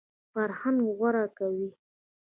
[0.31, 1.69] فرهنګ غوره کوي.